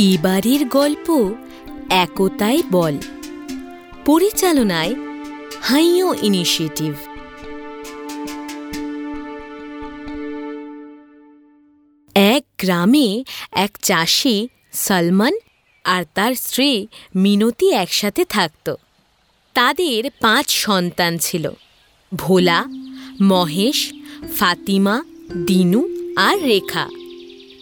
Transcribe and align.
এবারের 0.00 0.64
গল্প 0.64 1.34
একতায় 1.90 2.62
বল। 2.72 2.98
পরিচালনায় 4.04 4.94
হাইও 5.62 6.14
ইনিশিয়েটিভ। 6.22 6.94
এক 12.14 12.44
গ্রামে 12.58 13.24
এক 13.52 13.78
চাষি 13.82 14.48
সলমন 14.72 15.38
আর 15.84 16.04
তার 16.14 16.34
স্ত্রী 16.34 16.86
মিনতি 17.16 17.70
একসাথে 17.70 18.24
থাকত। 18.24 18.74
তাদের 19.54 20.10
পাঁচ 20.20 20.50
সন্তান 20.50 21.18
ছিল। 21.18 21.50
ভোলা, 22.14 22.64
মহেশ, 23.22 23.92
ফাতিমা, 24.36 25.02
দিনু 25.46 25.88
আর 26.16 26.42
রেখা। 26.42 26.88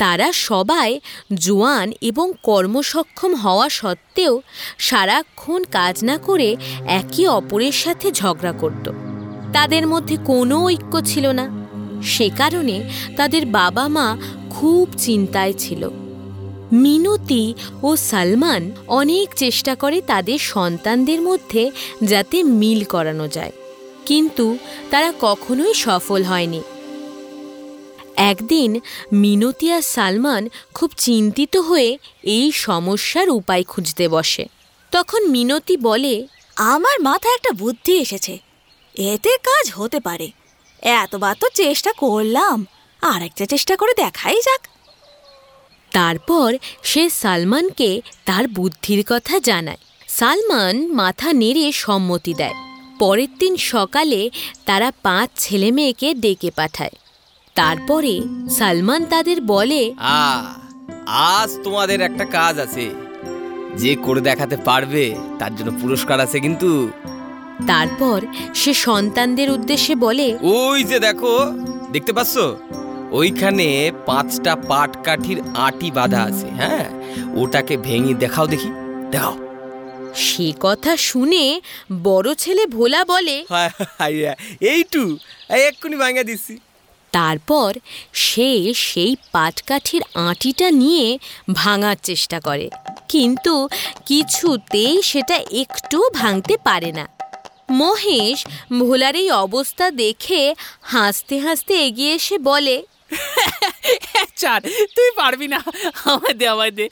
তারা 0.00 0.32
সবাই 0.32 1.00
জোয়ান 1.34 1.92
এবং 2.00 2.32
কর্মসক্ষম 2.42 3.34
হওয়া 3.34 3.68
সত্ত্বেও 3.68 4.34
সারাক্ষণ 4.78 5.64
কাজ 5.64 6.04
না 6.04 6.18
করে 6.18 6.56
একে 6.86 7.28
অপরের 7.28 7.72
সাথে 7.72 8.12
ঝগড়া 8.12 8.52
করত। 8.52 8.86
তাদের 9.52 9.84
মধ্যে 9.86 10.16
কোনো 10.24 10.56
ঐক্য 10.64 10.94
ছিল 11.06 11.26
না। 11.26 11.46
সে 12.02 12.30
কারণে 12.36 12.76
তাদের 13.16 13.46
বাবা 13.46 13.88
মা 13.88 14.16
খুব 14.50 14.88
চিন্তায় 14.98 15.52
ছিল। 15.52 15.88
মিনতি 16.72 17.54
ও 17.82 17.96
সালমান 17.96 18.70
অনেক 18.86 19.28
চেষ্টা 19.34 19.74
করে 19.74 20.00
তাদের 20.00 20.38
সন্তানদের 20.38 21.20
মধ্যে 21.20 21.70
যাতে 22.04 22.42
মিল 22.42 22.84
করানো 22.84 23.28
যায়। 23.28 23.52
কিন্তু 24.06 24.46
তারা 24.90 25.12
কখনোই 25.20 25.74
সফল 25.74 26.22
হয়নি। 26.22 26.60
একদিন 28.20 28.80
মিনতি 29.12 29.72
আর 29.72 29.82
সালমান 29.82 30.48
খুব 30.74 30.90
চিন্তিত 30.96 31.56
হয়ে 31.56 31.98
এই 32.22 32.52
সমস্যার 32.52 33.30
উপায় 33.30 33.62
খুঁজতে 33.62 34.08
বসে। 34.08 34.46
তখন 34.90 35.28
মিনতি 35.28 35.76
বলে 35.76 36.26
আমার 36.56 37.00
মাথায় 37.00 37.34
একটা 37.34 37.52
বুদ্ধি 37.52 37.92
এসেছে। 37.92 38.38
এতে 38.94 39.36
কাজ 39.36 39.72
হতে 39.74 40.00
পারে। 40.00 40.30
এতবার 40.82 41.36
তো 41.40 41.48
চেষ্টা 41.54 41.92
করলাম। 41.92 42.66
আর 43.02 43.22
একটা 43.22 43.46
চেষ্টা 43.46 43.76
করে 43.76 43.94
দেখাই 43.96 44.36
যাক। 44.36 44.66
তারপর 45.90 46.56
সে 46.82 47.10
সালমানকে 47.10 48.00
তার 48.24 48.48
বুদ্ধির 48.48 49.04
কথা 49.08 49.40
জানায়। 49.40 49.78
সালমান 50.08 50.92
মাথা 50.92 51.32
নেড়ে 51.32 51.72
সম্মতি 51.72 52.34
দেয়। 52.34 52.54
পরের 52.98 53.38
দিন 53.38 53.56
সকালে 53.56 54.30
তারা 54.66 54.92
পাঁচ 55.02 55.30
ছেলে 55.36 55.70
মেয়েকে 55.70 56.14
ডেকে 56.14 56.50
পাঠায়। 56.50 56.90
তারপরে 57.56 58.14
সালমান 58.58 59.04
তাদের 59.04 59.38
বলে 59.44 59.82
আ 60.16 60.22
আজ 61.34 61.50
তোমাদের 61.64 62.00
একটা 62.00 62.24
কাজ 62.36 62.54
আছে। 62.58 62.86
যে 63.76 63.92
করে 63.96 64.20
দেখাতে 64.20 64.56
পারবে 64.68 65.04
তার 65.38 65.52
জন্য 65.54 65.70
পুরস্কার 65.82 66.18
আছে 66.20 66.38
কিন্তু। 66.40 66.70
তারপর 67.66 68.18
সে 68.54 68.72
সন্তানদের 68.86 69.48
উদ্দেশ্যে 69.50 69.94
বলে 69.94 70.26
ওই 70.56 70.78
যে 70.84 70.98
দেখো 70.98 71.32
দেখতে 71.92 72.12
পাচ্ছ? 72.12 72.34
ওইখানে 73.12 73.68
পাঁচটা 74.06 74.52
পাট 74.70 74.90
কাঠির 75.04 75.38
আটি 75.58 75.88
বাঁধা 75.90 76.20
আছে 76.22 76.48
হ্যাঁ? 76.50 76.84
ওটাকে 77.34 77.74
ভেঙে 77.76 78.14
দেখাও 78.14 78.46
দেখি 78.46 78.70
দেখাও। 79.10 79.34
সে 80.24 80.52
কথা 80.60 80.92
শুনে 81.08 81.44
বড় 82.02 82.28
ছেলে 82.34 82.62
ভোলা 82.66 83.00
বলে 83.04 83.36
এইটু 84.66 85.02
এই 85.50 85.62
এক্ষুনি 85.68 85.96
ভাঙা 85.96 86.22
দিচ্ছি। 86.22 86.54
তারপর 87.12 87.70
সে 88.12 88.74
সেই 88.74 89.16
পাটকাঠির 89.32 90.02
আঁটিটা 90.14 90.70
নিয়ে 90.70 91.18
ভাঙার 91.52 91.96
চেষ্টা 92.02 92.40
করে। 92.40 92.70
কিন্তু 93.08 93.68
কিছুতেই 94.06 95.02
সেটা 95.02 95.36
একটু 95.52 95.98
ভাঙতে 96.12 96.56
পারে 96.64 96.92
না। 96.92 97.08
মহেশ 97.70 98.44
ভোলার 98.78 99.16
এই 99.16 99.30
অবস্থা 99.30 99.90
দেখে 99.90 100.54
হাসতে 100.82 101.38
হাসতে 101.38 101.74
এগিয়ে 101.86 102.14
এসে 102.14 102.38
বলে 102.38 102.82
চার 104.36 104.60
তুই 104.96 105.10
পারবি 105.16 105.48
না। 105.48 105.62
আমায় 106.04 106.34
দে 106.34 106.46
আমায় 106.48 106.70
দে। 106.70 106.86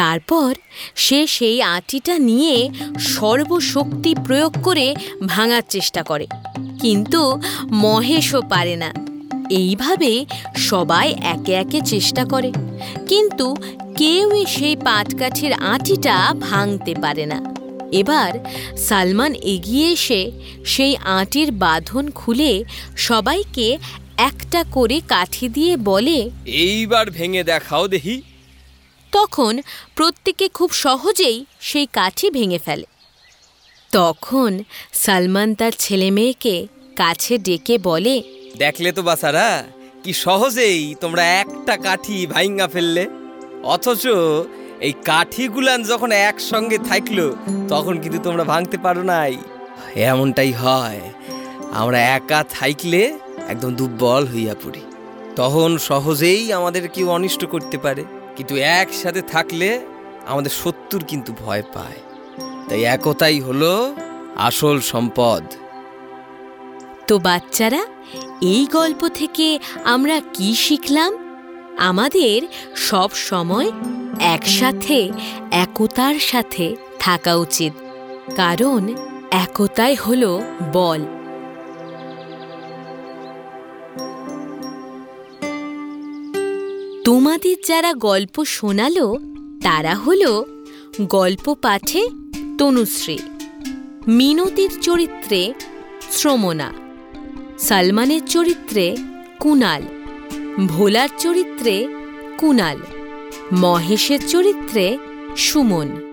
তারপর 0.00 0.54
সে 0.94 1.26
সেই 1.26 1.62
আটিটা 1.62 2.18
নিয়ে 2.18 2.70
সর্বশক্তি 2.98 4.14
প্রয়োগ 4.26 4.52
করে 4.62 4.94
ভাঙার 5.26 5.62
চেষ্টা 5.68 6.02
করে। 6.02 6.26
কিন্তু 6.80 7.42
মহেশও 7.72 8.42
পারে 8.42 8.76
না। 8.76 8.90
এইভাবে 9.50 10.26
সবাই 10.56 11.14
একে 11.22 11.52
একে 11.52 11.80
চেষ্টা 11.80 12.24
করে। 12.24 12.52
কিন্তু 13.08 13.56
কেউই 13.96 14.46
সেই 14.46 14.76
পাটকাঠির 14.76 15.52
আটিটা 15.52 16.34
ভাঙতে 16.40 16.94
পারে 17.02 17.26
না। 17.26 17.38
এবার 17.92 18.32
সালমান 18.76 19.34
এগিয়ে 19.34 19.92
এসে 19.92 20.30
সেই 20.64 20.96
আটির 20.96 21.52
বাঁধন 21.52 22.10
খুলে 22.10 22.64
সবাইকে 22.96 23.78
একটা 24.16 24.64
করে 24.70 25.00
কাঠি 25.08 25.48
দিয়ে 25.48 25.76
বলে, 25.76 26.30
এইবার 26.46 27.10
ভেঙে 27.10 27.42
দেখাও 27.44 27.88
দেখি। 27.88 28.22
তখন 29.16 29.54
প্রত্যেকে 29.96 30.46
খুব 30.58 30.70
সহজেই 30.84 31.38
সেই 31.68 31.86
কাঠি 31.98 32.26
ভেঙে 32.36 32.60
ফেলে। 32.66 32.86
তখন 33.90 34.52
সালমান 35.02 35.48
তার 35.58 35.72
ছেলে 35.84 36.08
মেয়েকে 36.16 36.56
কাছে 36.96 37.34
ডেকে 37.46 37.76
বলে, 37.88 38.14
দেখলে 38.62 38.88
তো 38.96 39.02
বাসারা 39.08 39.46
কি 40.04 40.12
সহজেই 40.24 40.80
তোমরা 41.02 41.22
একটা 41.42 41.74
কাঠি 41.86 42.16
ভাইঙ্গা 42.32 42.66
ফেললে। 42.74 43.04
অথচ 43.74 44.04
এই 44.86 44.94
কাঠিগুলান 45.08 45.80
যখন 45.90 46.10
একসঙ্গে 46.28 46.78
থাকল, 46.90 47.18
তখন 47.72 47.94
কিন্তু 48.02 48.18
তোমরা 48.26 48.44
ভাঙতে 48.52 48.76
পারো 48.84 49.02
নাই। 49.12 49.34
এমনটাই 50.10 50.52
হয়, 50.62 51.02
আমরা 51.80 51.98
একা 52.16 52.40
থাকলে 52.58 53.00
একদম 53.52 53.70
দুর্বল 53.78 54.22
হইয়া 54.32 54.54
পড়ি। 54.62 54.82
তখন 55.36 55.70
সহজেই 55.88 56.42
আমাদের 56.58 56.84
কেউ 56.94 57.06
অনিষ্ট 57.16 57.42
করতে 57.54 57.76
পারে। 57.84 58.04
কিন্তু 58.40 58.56
একসাথে 58.56 59.22
থাকলে 59.22 59.80
আমাদের 60.26 60.50
শত্রুর 60.50 61.04
কিন্তু 61.04 61.32
ভয় 61.46 61.62
পায়। 61.74 61.98
তাই 62.68 62.84
একতাই 62.84 63.40
হলো 63.40 63.96
আসল 64.36 64.80
সম্পদ। 64.80 65.44
তো 67.06 67.18
বাচ্চারা, 67.18 67.86
এই 68.42 68.66
গল্প 68.72 69.08
থেকে 69.08 69.58
আমরা 69.84 70.20
কি 70.34 70.54
শিখলাম? 70.54 71.12
আমাদের 71.78 72.42
সব 72.76 73.10
সময় 73.10 73.72
একসাথে, 74.20 75.10
একতার 75.50 76.14
সাথে 76.14 76.76
থাকা 77.00 77.34
উচিত। 77.34 77.72
কারণ 78.36 78.94
একতাই 79.30 79.94
হলো 79.94 80.42
বল। 80.72 81.04
তোমাদের 87.10 87.56
যারা 87.66 87.92
গল্প 87.92 88.44
শোনালো, 88.44 89.18
তারা 89.62 89.94
হলো 89.94 90.44
গল্প 91.02 91.54
পাঠে 91.62 92.02
তনুশ্রী, 92.58 93.18
মিনতির 94.08 94.72
চরিত্রে 94.80 95.52
শ্রমনা, 96.12 96.72
সালমানের 97.58 98.22
চরিত্রে 98.26 98.96
কুনাল, 99.40 99.82
ভোলার 100.66 101.08
চরিত্রে 101.18 101.88
কুনাল, 102.38 102.78
মহেশের 103.52 104.28
চরিত্রে 104.28 104.98
সুমন। 105.36 106.09